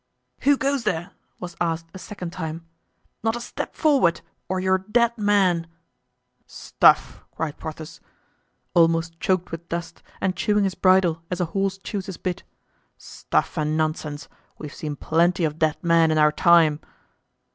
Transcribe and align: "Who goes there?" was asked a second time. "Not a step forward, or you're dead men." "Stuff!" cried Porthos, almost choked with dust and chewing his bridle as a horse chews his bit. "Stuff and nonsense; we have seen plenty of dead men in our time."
"Who 0.41 0.57
goes 0.57 0.83
there?" 0.83 1.11
was 1.39 1.55
asked 1.61 1.89
a 1.93 1.99
second 1.99 2.31
time. 2.31 2.65
"Not 3.23 3.35
a 3.35 3.39
step 3.39 3.75
forward, 3.75 4.21
or 4.49 4.59
you're 4.59 4.79
dead 4.79 5.15
men." 5.15 5.67
"Stuff!" 6.47 7.21
cried 7.35 7.57
Porthos, 7.59 8.01
almost 8.73 9.19
choked 9.19 9.51
with 9.51 9.69
dust 9.69 10.01
and 10.19 10.35
chewing 10.35 10.63
his 10.63 10.73
bridle 10.73 11.21
as 11.29 11.39
a 11.39 11.45
horse 11.53 11.77
chews 11.77 12.07
his 12.07 12.17
bit. 12.17 12.41
"Stuff 12.97 13.59
and 13.59 13.77
nonsense; 13.77 14.27
we 14.57 14.69
have 14.69 14.75
seen 14.75 14.95
plenty 14.95 15.43
of 15.43 15.59
dead 15.59 15.77
men 15.83 16.09
in 16.09 16.17
our 16.17 16.31
time." 16.31 16.79